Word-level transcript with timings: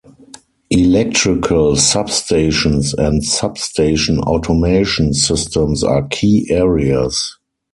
Electrical 0.71 1.73
substations 1.73 2.95
and 2.95 3.23
substation 3.23 4.17
automation 4.21 5.13
systems 5.13 5.83
are 5.83 6.07
key 6.07 6.47
areas. 6.49 7.37